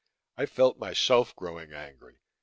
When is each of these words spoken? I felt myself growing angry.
I 0.35 0.47
felt 0.47 0.79
myself 0.79 1.35
growing 1.35 1.73
angry. 1.73 2.23